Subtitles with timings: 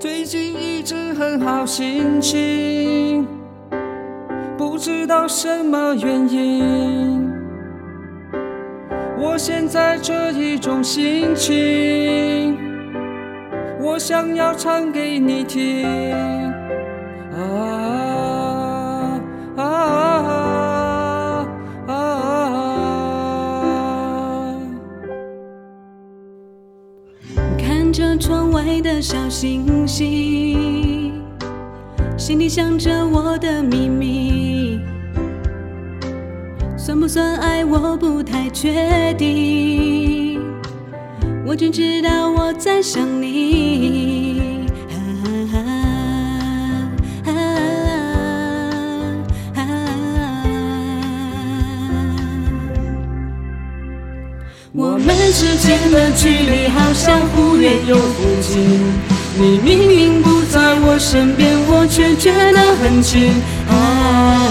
[0.00, 3.28] 最近一直很好心情，
[4.56, 7.30] 不知道什么原因。
[9.18, 12.56] 我现在这一种心情，
[13.78, 15.86] 我想要唱给你听。
[17.36, 17.99] 啊
[28.60, 31.14] 爱的小星星，
[32.16, 34.78] 心里想着我的秘密。
[36.76, 40.40] 算不算爱，我不太确定。
[41.46, 44.29] 我只知道我在想你。
[54.72, 58.80] 我们之间的距离好像忽远又忽近，
[59.36, 63.32] 你明明不在我身边，我却觉得很近。
[63.68, 64.46] 啊，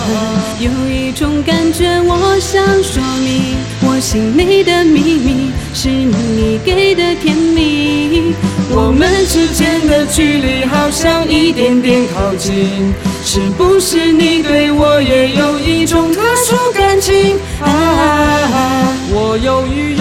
[0.59, 3.55] 有一种感觉，我想说明，
[3.87, 8.35] 我心里的秘密是你给的甜蜜。
[8.71, 17.37] 我们之间的距离好像一点点靠近，是不是你对我也有一种特殊感情？
[17.61, 19.95] 啊，我犹豫，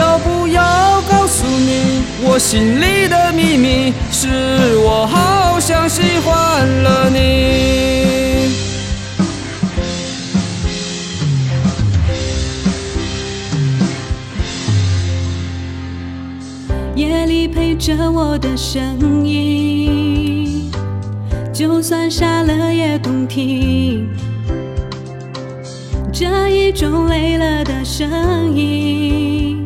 [2.21, 4.29] 我心里的秘密是
[4.79, 7.19] 我好像喜欢了你。
[16.97, 20.69] 夜里陪着我的声音，
[21.53, 24.09] 就算傻了也动听。
[26.13, 29.65] 这一种累了的声音，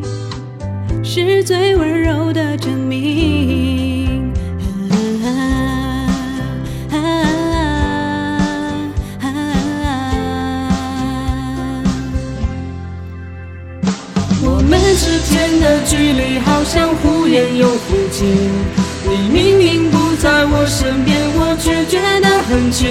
[1.15, 4.33] 是最温柔的证明。
[14.41, 18.25] 我们之间的距离好像忽远又忽近，
[19.07, 22.89] 你明明不在我身边，我却觉得很近。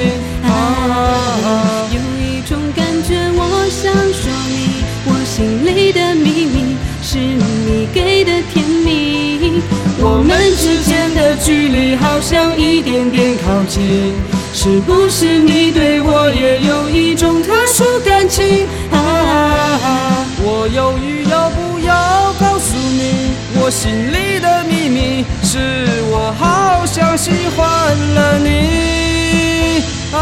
[10.04, 14.12] 我们之间的距离好像一点点靠近，
[14.52, 18.66] 是不是你对我也有一种特殊感情？
[18.91, 23.30] 啊，我犹豫要不要告诉你，
[23.60, 29.84] 我心里的秘密是我好像喜欢了你。
[30.12, 30.18] 啊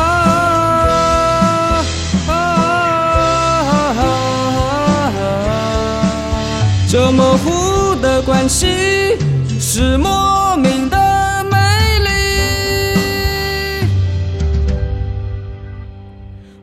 [2.29, 2.31] 啊
[3.97, 3.97] 啊！
[6.87, 8.67] 这模糊的关系
[9.73, 10.97] 是莫名的
[11.49, 11.57] 美
[12.01, 12.11] 丽。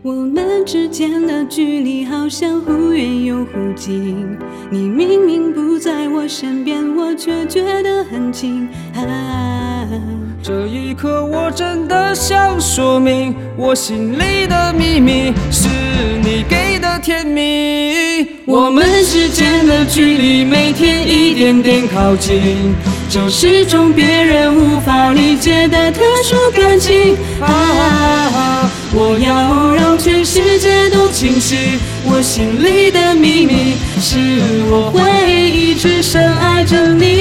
[0.02, 4.38] 我们之间的距离好像忽远又忽近，
[4.70, 8.68] 你明明不在我身边，我却觉得很近。
[8.94, 9.88] 啊，
[10.44, 15.70] 这一刻，我真的想说明，我心里的秘密是
[16.22, 18.36] 你给的甜蜜。
[18.46, 22.74] 我们之间的距离每天一点点靠近，
[23.10, 27.16] 这是种别人无法理解的特殊感情。
[27.42, 34.18] 啊，我要让全世界都清晰，我心里的秘密是
[34.70, 37.17] 我会一直深爱着你。